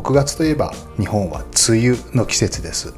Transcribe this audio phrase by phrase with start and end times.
[0.00, 2.94] 6月といえば日本は梅雨の季節です。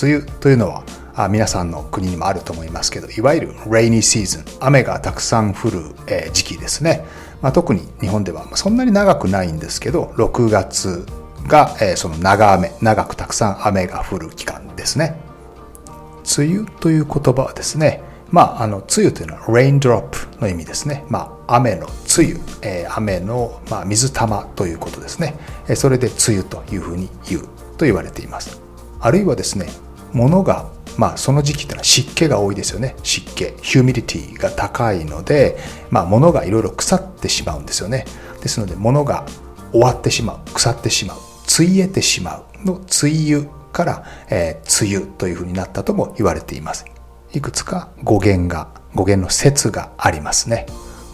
[0.00, 0.84] 梅雨というのは
[1.16, 7.04] あ皆さんの国にもあると思いますけどいわゆる rainy season 雨がたくさん降る、えー、時期ですね、
[7.40, 11.06] まあ、特に日本ではそんなに長くないんですけど6月
[11.46, 15.20] が、えー、その長雨長くたくさん雨が降る期間ですね。
[16.38, 21.04] 梅雨という言葉はですねまあ、あの、梅雨というのは raindrop の意味ですね。
[21.08, 25.34] まあ、雨の梅雨、えー、雨の、まあ、水玉ということですね。
[25.68, 27.42] えー、それで梅雨というふうに言う
[27.76, 28.60] と言われています。
[29.00, 29.68] あるいはですね、
[30.12, 32.96] 物が、まあ、その時期ってのは湿気が多いですよね。
[33.02, 35.58] 湿気、ヒューミディティが高いので、
[35.90, 38.06] まあ、物がいろいろ腐ってしまうんですよね。
[38.40, 39.26] ですので、物が
[39.72, 46.84] 終わってしまう、腐ってしまう、ついえてしまうの梅雨から、えー、梅雨というふうになったとも言われています。
[47.32, 50.66] いくつか語源が、語源の説がありますね。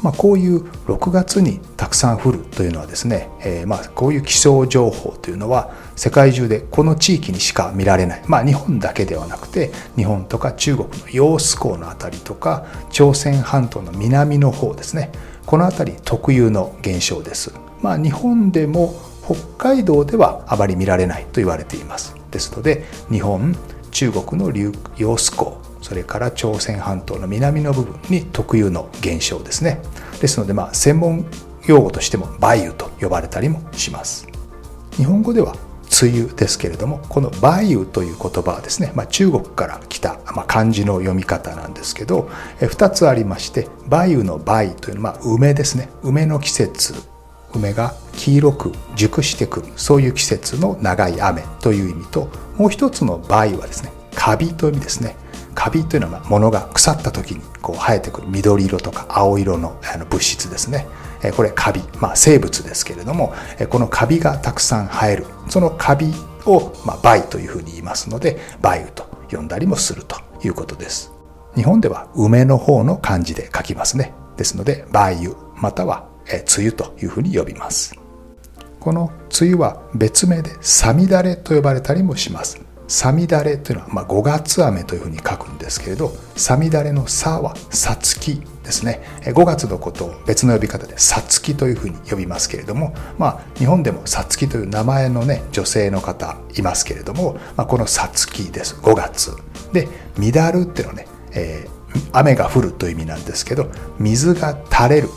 [0.03, 15.13] まあ、こういう6月にたくさん降るというのはですね、えー、まこういう気象情報というのは世界中でこの地域にしか見られない、まあ、日本だけではなくて日本とか中国の揚子江の辺りとか朝鮮半島の南の方ですね
[15.47, 17.53] この辺り特有の現象です。
[17.83, 18.95] まあ、日本でも
[19.25, 22.15] 北海道ではあまり見られないと言われています。
[22.31, 23.57] ですので日本
[23.91, 24.53] 中国の
[24.97, 29.81] 揚子江それから朝鮮半島の南の部分に特有の現象ですね。
[30.21, 31.27] ですのでまあ専門
[31.67, 34.27] 用語としても梅雨と呼ばれたりもします。
[34.97, 35.55] 日本語では
[36.03, 42.31] 梅雨ですけれどもこの梅雨という言葉はですね、まあ、中国から来た、まあ、漢字の読み方なんですけど
[42.61, 45.89] え2つありまして梅雨の梅というのは、まあ、梅ですね。
[46.03, 46.95] 梅の季節。
[47.53, 49.67] 梅が黄色く熟してくる。
[49.75, 55.17] そういう季節の長い雨という意味ともう一つの梅雨はですねカビという意味ですね。
[55.61, 59.79] カビというのは物が腐った時にこう生えてくる緑色とか青色の
[60.09, 60.87] 物質ですね。
[61.37, 63.35] これカビ、まあ、生物ですけれども
[63.69, 65.27] このカビがたくさん生える。
[65.51, 66.15] そのカビ
[66.47, 71.13] を、まあ、梅というふうに言いますので梅雨と呼んだりもするということです。
[71.55, 74.15] 日本では梅の方の漢字で書きますね。
[74.39, 77.95] ですので梅雨または梅雨というふうに呼びます。
[78.81, 82.70] この梅雨は別名でさみだれと呼ばれたりもします。
[82.91, 89.01] さみだれというのは、まあ、5月雨というふうに書くんですけれどさみだれの「さ」は「さつき」ですね。
[89.23, 98.75] 5月のことを別の呼び方で「さつき」というふうに呼びますけれども、まあ、日本でもさつきという名前のね女性の方いますけれども、まあ、このさつきです。
[98.83, 99.37] 5月。
[99.73, 99.87] で
[100.19, 103.69] 「みだる」っていうのはね、えー、雨が降るという意味なんですけど
[104.01, 105.11] 水が垂れる。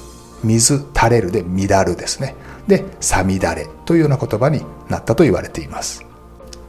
[0.44, 2.36] 水垂れるで「みだる」ですね。
[2.68, 6.06] で「さみだれ」というような言葉になったと言われています。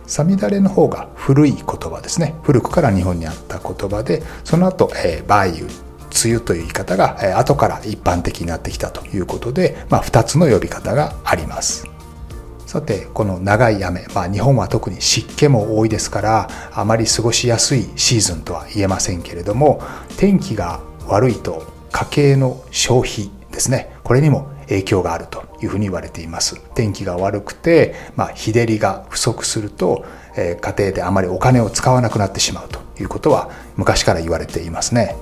[0.07, 2.35] さみだれの方が古い言葉ですね。
[2.43, 5.69] 古くから日本にあった言葉でその後、えー、梅雨
[6.15, 11.87] 梅雨という言い方が、えー、後から一般的になってきたということで、まあ、2つの呼び方があります。
[12.67, 19.81] さてこの長い雨、まあ、日本は特に湿気も多いですからあまり過ごしやすいシーズンとは言えませんけれども
[20.17, 21.63] 天気が悪いと
[21.93, 23.95] 家計の消費ですね。
[24.03, 26.61] これにも影響があるというふうに言われています。
[26.75, 30.05] 天気が悪くて、まあ、日照りが不足すると、
[30.37, 35.17] えー、家庭であまりお金を使わなくなってしまうということは昔から言われていますね。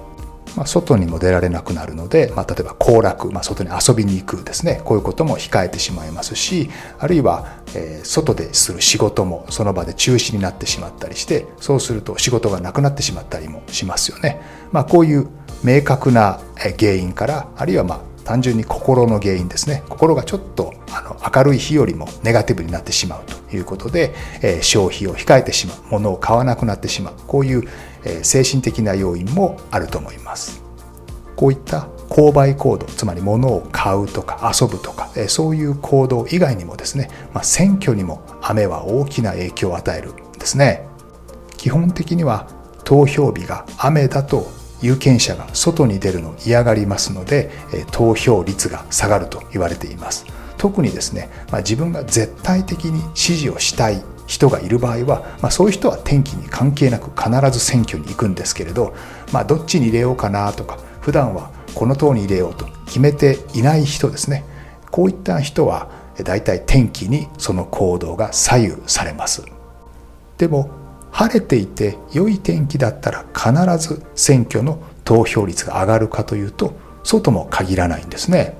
[0.57, 4.83] まあ、外にも出られなくなるので、まあ、例えば行楽、まあ、外に遊びに行くですね。
[4.85, 6.69] こういうことも控えてしまいますし
[6.99, 14.41] あるいは、えー、外でする仕事もその場で中止になってしまったりしてそうすると仕事がなくなってしまったりもしますよね。
[14.73, 15.29] ま、こういう
[15.65, 16.41] 明確な
[16.79, 19.83] 原因からあるいはまあ単純に心の原因ですね。
[19.89, 25.77] 心がちょっとあの明るい日よりもネガティブになってしまうということで、えー、消費を控えてしまう。
[25.91, 27.15] 物を買わなくなってしまう。
[27.27, 27.69] こういう、
[28.05, 30.63] えー、精神的な要因もあると思います。
[31.37, 40.87] こういった購買行動つまり物を買うとか遊ぶとか、えー、そういう行動以外にもですね、まあ、選挙にも雨は大きな影響を与えるんですね。
[41.57, 42.49] 基本的には
[42.85, 44.47] 投票日が雨だと
[44.83, 47.51] 有権者が外に出るのを嫌がりますので
[47.93, 50.27] 投票率が下がると言われています。
[50.59, 58.95] 特にですね、まあ、自分が絶対的に支持をしたい人がいる場合は、まあ、そういう人は天気に関係なく必ず選挙に行くんですけれど、
[59.33, 64.45] まあ、どっちに入れようかなとか普段はこの党に入れようと決めていない人ですね。
[64.91, 65.91] こういった人は
[66.23, 69.45] 大体天気にその行動が左右されます。
[70.39, 70.71] でも
[71.13, 76.75] 晴れていて良い天気だったら必ず選挙の投票率が上がるかというと
[77.05, 78.57] そうとも限らないんですね。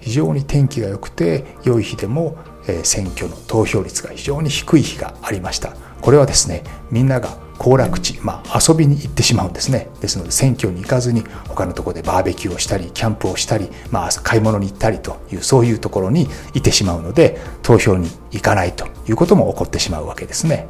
[0.00, 2.36] 非常に天気が良くて良い日でも
[2.82, 5.76] 選挙の投票率が非常に低い日がありました。
[6.00, 9.88] これはですねみんなが行楽地、まあ、遊びに行ってしまうんですね。
[10.00, 20.66] ですので選挙に行かずに他のところでバーベキューをしたりキャンプをしたり、まあ、買い物に行ったりというそういうところにいてしまうので投票に行かないということも起こってしまうわけですね。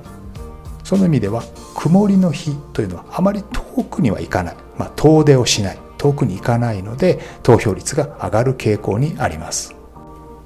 [0.84, 1.42] その意味では
[1.76, 5.78] 曇りの日というのはあまり遠くには行かない、まあ、遠出をしない。
[6.02, 9.76] 遠くに行かないので投票率が上がる傾向にあります。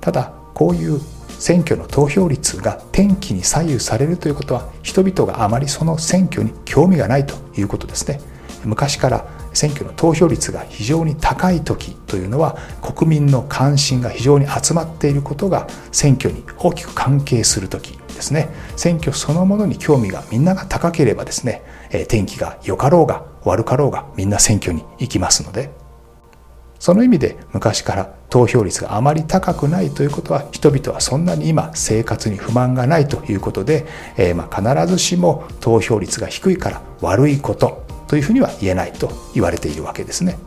[0.03, 1.00] ただこういう
[1.38, 8.21] 選挙の投票率が天気に左右されるということは人々があまりその選挙に興味がないということですね。
[8.65, 17.99] 昔から選挙の投票率が非常に高い時というのは国民の関心が非常に集まっていることが選挙に大きく関係する時。
[18.17, 21.63] ですね選挙そのものに興味がみんなが高ければですね
[22.09, 25.71] 天気が良かろうが悪かろうがみんな選挙に行きますので
[26.79, 33.87] その意味で昔から投票率があまり高くないということは人々はそんなに今生活に不満がないということで、
[34.17, 40.39] えー、ま必ずしも投票率が低いから悪いことというふうには言えないと言われているわけですね。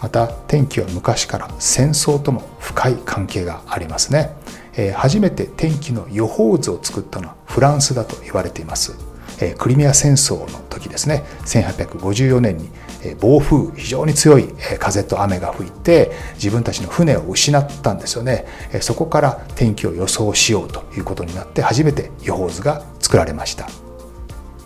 [0.00, 4.36] また天気は昔から戦争とも深い関係がありますね。
[4.76, 8.94] えー、初めて天気の予報図を作ったのはフランスだと言われています。
[9.40, 9.54] え。
[9.58, 11.24] クリミア戦争の時ですね。
[11.44, 12.68] 1854年に
[13.02, 18.46] え暴風非常に強いえ風と雨が吹いて自分たちの船を失ったんですよね。
[18.72, 23.68] えそこから天気を予想しようということになって初めて予報図が作られました。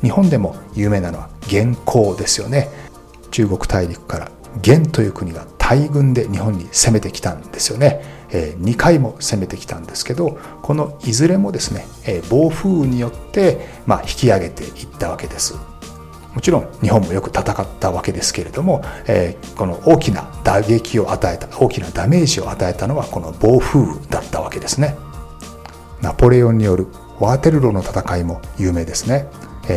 [0.02, 2.68] 日本でも有名なのは元寇ですよね。
[3.30, 4.30] 中国大陸から
[4.62, 8.19] 元という国が大軍で日本に攻めてきたんですよね。
[8.30, 11.84] 2回も攻めてきたんですけどこのいずれもですね
[12.30, 15.54] 暴風雨によって引き上げていったわけです。
[16.34, 18.84] もちろん日本もよく戦ったわけですけれども
[19.56, 24.96] この大きな打撃を与えた大きなダメージを与えたのはこの暴風雨だったわけですね。
[26.00, 26.86] ナポレオンによる
[27.18, 29.26] ワーテルロの戦いも有名ですね。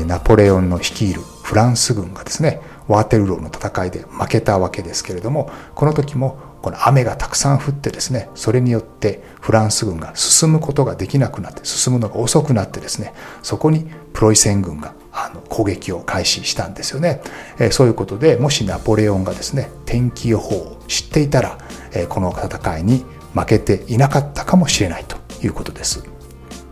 [0.05, 13.13] ナポレオンの率いるフランス軍がですねワーテルローの戦いで負けたわけですけれどもこの時もこの雨がたくさん降ってですねそれによってフランス軍が進むことができなくなって進むのが遅くなってですね
[13.43, 17.21] そこにプロイセン軍があの攻撃を開始したんですよね、
[17.59, 21.59] えそういうことでもしナポレオンがですね天気予報を知っていたら、
[21.93, 23.05] えこの戦いに
[23.35, 26.03] 負けていなかったかもしれないということです。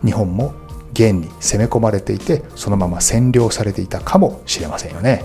[0.04, 0.54] 日本も
[0.92, 5.24] 元に攻め込まれていてそのまま占領されていたかもしれませんよね。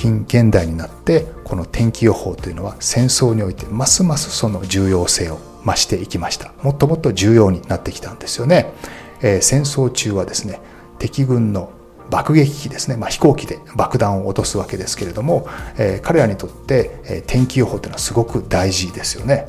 [0.00, 6.54] 近現代になってこの天気予報というのは戦争においてますますその重要性を増していきました。
[6.62, 8.72] もっともっと重要になってきたんですよね、
[9.20, 10.60] えー、戦争中はですね
[10.98, 11.70] 敵軍の
[12.08, 15.46] 爆撃機ですね、まあ、飛行機で爆弾を落とすわけですけれども、
[15.76, 19.46] えー、彼らにとって、え、天気予報というのはすごく大事ですよね。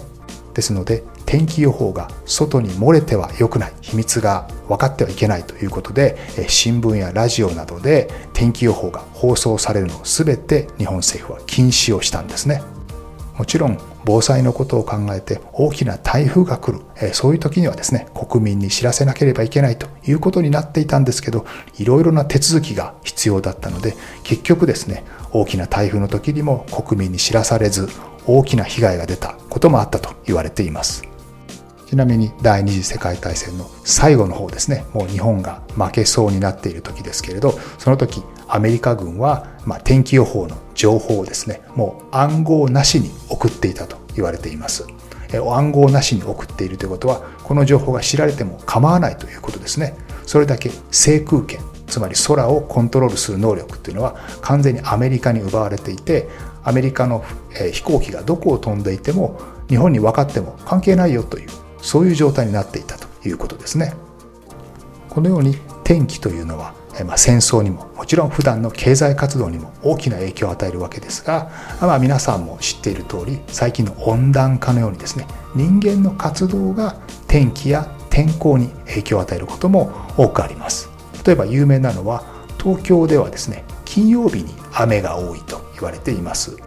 [0.54, 6.18] ですので天気予報が外に漏れては良くない秘密が分かってはいけないということで
[6.48, 12.62] 新聞やラジオなどで天気予報が放送されるのを全て日本政府は禁止をしたんですね。
[13.38, 21.46] もちろん防災のことを考えて大きな台風が来るそういう時にはですね国民に知らせなければいけないということになっていたんですけど
[21.78, 27.90] いろいろな手続きが必要だったので結局ですね大きな台風の時にも国民に知らされず
[28.26, 31.04] 大きな被害が出たこともあったと言われています。
[31.92, 34.86] ちなみに第二次世界大戦の最後の方ですね。
[34.94, 44.86] もう日本が負けそうになっている時ですけれどその時アメリカ軍は、まあ、天気予報の情報をですねもう暗号なしに送っていたと言われています。
[45.34, 49.96] 暗号なしに送っているということはこの情報が知られても構わないということですね。
[50.26, 56.30] それだけ制空権つまり空をコントロールする能力っていうのは完全にアメリカに奪われていて
[56.64, 57.24] アメリカの
[57.72, 59.40] 飛行機がどこを飛んでいても
[59.70, 61.50] 日本に分かっても関係ないよという
[61.82, 63.96] そういう状態になっていたということですね。
[65.10, 66.74] このように天気というのは、
[67.06, 71.52] まあ、戦争にももちろん普段の経済活動にも大きな影響を与えるわけですが、
[71.82, 76.96] まあ、皆さんも知っている通り最近の温暖化のようにですね人間の活動が
[77.28, 80.90] 天気や天候に影響を与えることも多くあります
[81.26, 82.24] 例えば有名なのは
[82.58, 86.58] 東京ではですね金曜日に雨が多いと言われています。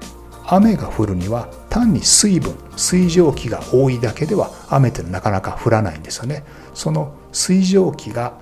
[0.47, 6.45] 雨が降るには単に水分水蒸気が多いだけでは雨ってなかなか降らないんですよね。
[6.75, 8.39] その水蒸気が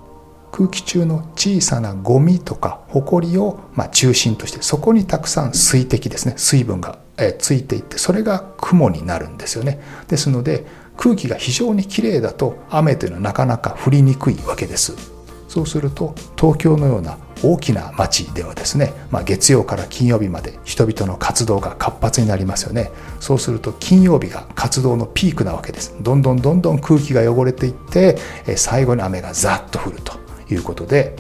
[0.51, 6.99] 空気中の小さなゴミとかホコリをま中心としてそこにたくさん水滴ですね水分が
[7.39, 9.81] ついていってそれが雲になるんですよね。
[10.09, 10.67] ですので
[10.97, 15.12] 空気が非常にきれいだと雨というのはなかなか降りにくいわけです。
[15.53, 22.91] そうすると東京のような大きな町ではですね、まあ、月曜から金曜日まで人々の活動が活発になりますよね。
[23.21, 25.95] そうすると金曜日が活動のピークなわけです。
[26.01, 28.17] どんどんどんどん空気が汚れていって
[28.57, 30.15] 最後に雨がザッと降ると
[30.49, 31.17] いうことで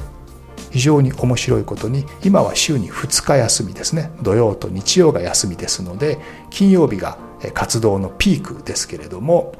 [0.71, 4.13] 非常に面白いことに今は週に2日休みですね。
[4.23, 6.17] 土曜と日曜が休みですので
[6.49, 7.19] 金曜日が
[7.53, 9.53] 活動のピークですけれども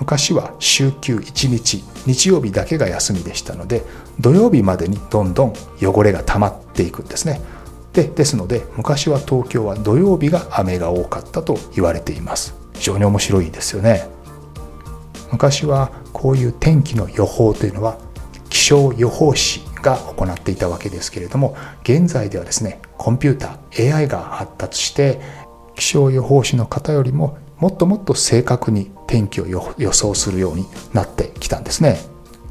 [0.00, 3.84] 昔は週休1日日曜日だけが休みでしたので
[4.18, 7.40] 土曜日までにどんどん汚れが溜まっていくんですね。
[7.92, 12.54] でですので昔は東京は土曜日が雨が多かったと言われています。
[12.74, 14.08] 非常に面白いですよね。
[15.30, 17.98] 昔はこういう天気の予報というのは
[18.48, 25.20] 気象予報士が行っていたわけですけれども現在ではですねコンピューター AI が発達して
[25.76, 31.98] 気象予報士の方よりももっともっと正確に天気を予想するようになってきたんですね。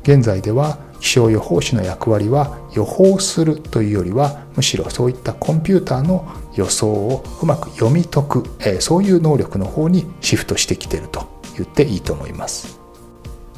[0.03, 12.79] 現在では気象予報士の役割は予報するというよりはむしろそういったコンピューターの予想をうまく読み解く、えそういう能力の方にシフトしてきてると言っていいと思います。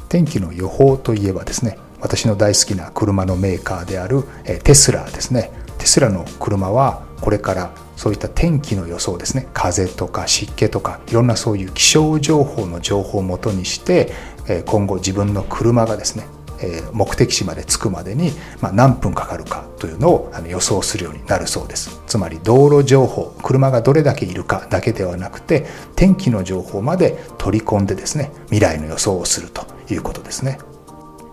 [0.08, 4.24] 天気の予報といえばですね私の大好きな車のメーカーである
[4.62, 5.50] テスラですね。
[5.78, 9.46] テスラの車はこれからそういった天気の予想ですね。
[9.54, 14.12] 風とか湿気とかいろんなそういう気象情報の情報をもとにして
[14.66, 16.26] 今後自分の車がですね
[16.92, 18.32] 目的地まで着くまでに
[18.72, 22.00] 何分かかるかというのを予想するようになるそうです。
[22.08, 30.58] つまり道路情報車がどれだけいるかだけではなくて天気の情報まで取り込んでですね未来の予想をするということですね。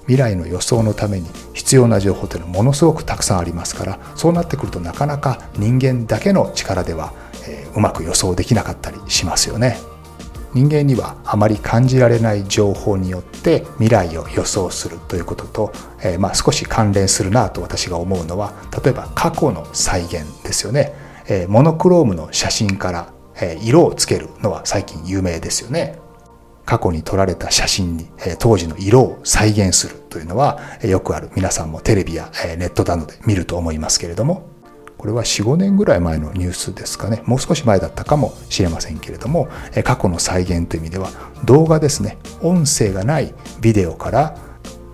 [0.10, 7.14] 未来の予想のために必要な情報というのはものすごくたくさんありますからそうなってくるとなかなか人間だけの力では、
[7.48, 9.78] えー、うまく予想できなかったりしますよね。
[10.56, 20.96] 人間にはあまり感じられない情報によって未来を予想するということと、えー、まあ少し関連するなと私が思うのは例えば過去の再現ですよね、
[21.28, 26.00] えー、モノクロームの写真から、え色をつけるのは最近有名ですよね。
[26.70, 28.08] 過去に撮られた写真に
[28.38, 34.48] 当時の色を再現するというのはよくある皆さんもテレビやネットなどで見ると思いますけれども
[34.96, 37.24] これは4、5年ぐらい前のニュースですかね。
[37.26, 39.48] もう少し前だったかもしれませんけれども、
[39.86, 41.10] 過去の再現という意味では
[41.46, 44.38] 動画ですね、音声がないビデオから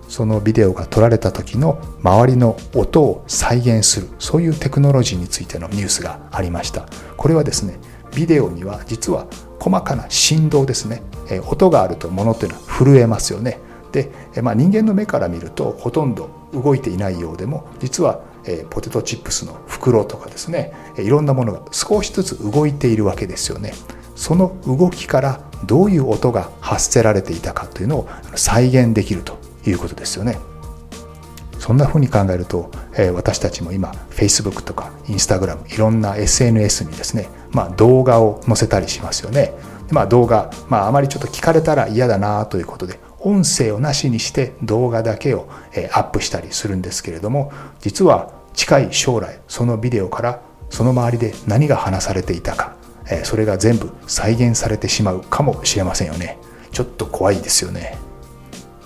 [0.08, 6.86] そのビデオが撮られた時の周りの音を再現する、そういうテクノロジーについてのニュースがありました。
[7.16, 7.76] これはですね、
[8.14, 9.26] ビデオには実は
[9.58, 13.60] 細かな振動ですね、え音があると物というのは震えますよね。
[13.92, 14.10] で、
[14.42, 23.72] まあ、人間の目から見るとほとんど動いていないようでも実は、えポテトチップスの袋とかですねいろんなものが少しずつ動いているわけですよね。
[24.14, 30.38] その動きからどういう音が発せられていたかというのを再現できるということですよね。
[31.58, 39.52] そんなふうに考えると、え私たちも今 Facebook とか Instagram いろんな SNS にですね、まあ、動画を載せたりしますよね。
[39.90, 52.74] まあ、動画、まあ、あまりちょっと聞かれたら嫌だなということで音声をなしにして動画だけをえアップしたりするんですけれども実は近い将来そのビデオからその周りで何が話されていたか
[53.08, 56.38] えそれが全部再現されてしまうかもしれませんよね。
[56.72, 57.96] ちょっと怖いですよね。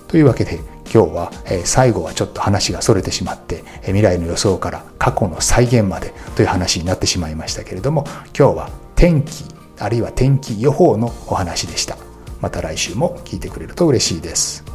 [0.07, 0.61] というわけで
[0.93, 8.05] 今日はえ最後はちょっと話がそれてしまってえ未来の予想から過去の再現までという話になってしまいましたけれども
[8.37, 9.45] 今日は天気
[9.79, 11.97] あるいは天気予報のお話でした。
[12.41, 14.70] また来週も聞いてくれると嬉しいです。